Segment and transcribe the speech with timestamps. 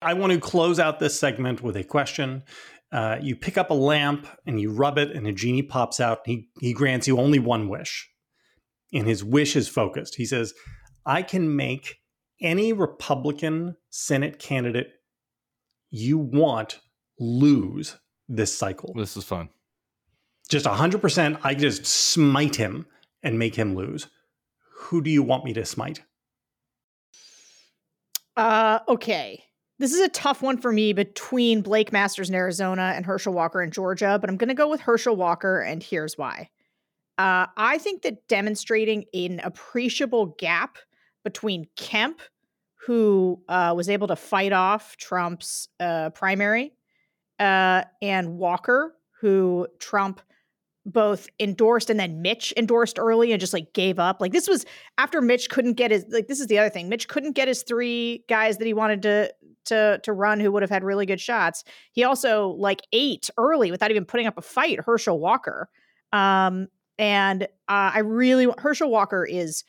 [0.00, 2.44] I want to close out this segment with a question.
[2.92, 6.20] Uh, you pick up a lamp and you rub it, and a genie pops out.
[6.24, 8.08] He, he grants you only one wish.
[8.92, 10.14] And his wish is focused.
[10.14, 10.54] He says,
[11.04, 11.96] I can make
[12.40, 14.92] any Republican Senate candidate
[15.90, 16.80] you want
[17.18, 17.96] lose
[18.28, 18.92] this cycle.
[18.94, 19.48] This is fun.
[20.48, 22.86] Just 100%, I just smite him
[23.22, 24.06] and make him lose.
[24.76, 26.02] Who do you want me to smite?
[28.36, 29.44] Uh, okay.
[29.80, 33.62] This is a tough one for me between Blake Masters in Arizona and Herschel Walker
[33.62, 36.50] in Georgia, but I'm going to go with Herschel Walker, and here's why.
[37.16, 40.78] Uh, I think that demonstrating an appreciable gap
[41.22, 42.20] between Kemp,
[42.86, 46.72] who uh, was able to fight off Trump's uh, primary,
[47.38, 50.20] uh, and Walker, who Trump
[50.92, 54.20] both endorsed and then Mitch endorsed early and just like gave up.
[54.20, 54.64] Like this was
[54.96, 56.88] after Mitch couldn't get his like this is the other thing.
[56.88, 59.32] Mitch couldn't get his three guys that he wanted to
[59.66, 61.64] to to run who would have had really good shots.
[61.92, 65.68] He also like ate early without even putting up a fight Herschel Walker.
[66.12, 67.46] Um and uh,
[67.94, 69.64] I really Herschel Walker is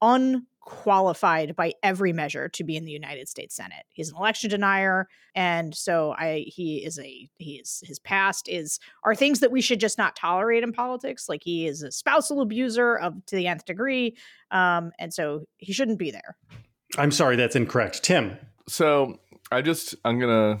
[0.00, 3.84] un qualified by every measure to be in the United States Senate.
[3.90, 8.78] He's an election denier, and so I he is a he is his past is
[9.04, 11.28] are things that we should just not tolerate in politics.
[11.28, 14.16] Like he is a spousal abuser of to the nth degree,
[14.50, 16.36] um, and so he shouldn't be there.
[16.96, 18.36] I'm sorry, that's incorrect, Tim.
[18.68, 19.18] So
[19.50, 20.60] I just I'm gonna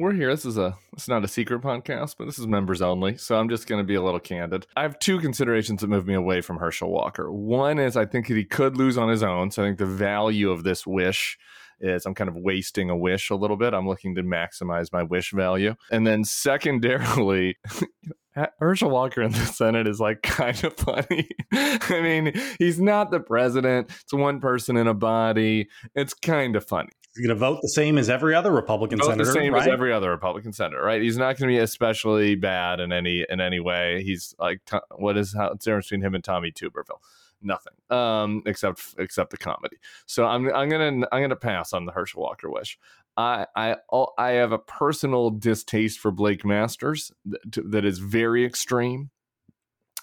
[0.00, 0.30] we're here.
[0.30, 3.18] This is a it's not a secret podcast, but this is members only.
[3.18, 4.66] So I'm just going to be a little candid.
[4.74, 7.30] I have two considerations that move me away from Herschel Walker.
[7.30, 9.50] One is I think that he could lose on his own.
[9.50, 11.38] So I think the value of this wish
[11.80, 13.74] is I'm kind of wasting a wish a little bit.
[13.74, 15.74] I'm looking to maximize my wish value.
[15.90, 17.58] And then secondarily,
[18.58, 21.28] Herschel Walker in the Senate is like kind of funny.
[21.52, 23.90] I mean, he's not the president.
[24.00, 25.68] It's one person in a body.
[25.94, 26.90] It's kind of funny.
[27.14, 29.24] He's going to vote the same as every other Republican vote senator.
[29.24, 29.62] The same right?
[29.62, 31.02] as every other Republican senator, right?
[31.02, 34.02] He's not going to be especially bad in any in any way.
[34.04, 34.60] He's like,
[34.96, 37.00] what is how it's difference between him and Tommy Tuberville?
[37.42, 39.78] Nothing, um, except except the comedy.
[40.06, 42.78] So I'm I'm gonna I'm gonna pass on the Herschel Walker wish.
[43.16, 43.76] I I
[44.18, 49.10] I have a personal distaste for Blake Masters that, that is very extreme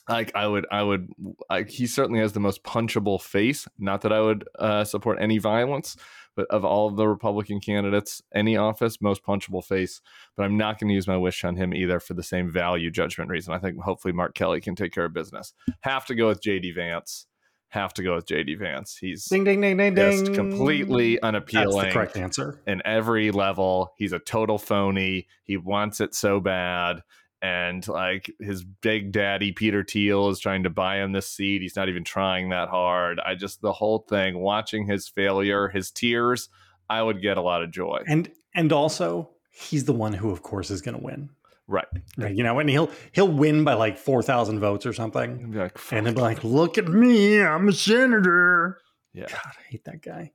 [0.10, 1.12] like I would, I would,
[1.50, 3.68] like he certainly has the most punchable face.
[3.78, 5.98] Not that I would uh, support any violence,
[6.36, 10.02] but of all of the Republican candidates, any office, most punchable face.
[10.38, 12.90] But I'm not going to use my wish on him either for the same value
[12.92, 13.54] judgment reason.
[13.54, 15.54] I think hopefully Mark Kelly can take care of business.
[15.82, 17.26] Have to go with JD Vance.
[17.70, 18.96] Have to go with JD Vance.
[18.96, 20.36] He's ding ding ding ding just ding.
[20.36, 21.76] completely unappealing.
[21.76, 22.62] That's the correct answer.
[22.66, 25.28] In every level, he's a total phony.
[25.44, 27.02] He wants it so bad
[27.42, 31.62] and like his big daddy Peter Thiel is trying to buy him this seat.
[31.62, 33.20] He's not even trying that hard.
[33.20, 36.50] I just the whole thing, watching his failure, his tears,
[36.90, 38.04] I would get a lot of joy.
[38.08, 41.30] And and also, he's the one who, of course, is going to win.
[41.68, 41.86] Right.
[42.18, 42.34] Right.
[42.34, 45.54] You know, and he'll he'll win by like four thousand votes or something.
[45.54, 48.80] Like, and he'll be like, "Look at me, I'm a senator."
[49.14, 49.26] Yeah.
[49.30, 50.26] God, I hate that guy.